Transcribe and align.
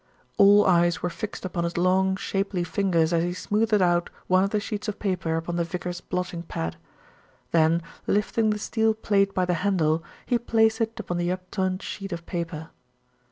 All 0.39 0.65
eyes 0.65 1.03
were 1.03 1.11
fixed 1.11 1.45
upon 1.45 1.63
his 1.63 1.77
long, 1.77 2.15
shapely 2.15 2.63
fingers 2.63 3.13
as 3.13 3.21
he 3.23 3.33
smoothed 3.35 3.83
out 3.83 4.09
one 4.25 4.43
of 4.43 4.49
the 4.49 4.59
sheets 4.59 4.87
of 4.87 4.97
paper 4.97 5.35
upon 5.35 5.57
the 5.57 5.63
vicar's 5.63 6.01
blotting 6.01 6.41
pad. 6.41 6.75
Then, 7.51 7.83
lifting 8.07 8.49
the 8.49 8.57
steel 8.57 8.95
plate 8.95 9.35
by 9.35 9.45
the 9.45 9.53
handle, 9.61 10.03
he 10.25 10.39
placed 10.39 10.81
it 10.81 10.99
upon 10.99 11.17
the 11.19 11.31
upturned 11.31 11.83
sheet 11.83 12.11
of 12.11 12.25
paper. 12.25 12.69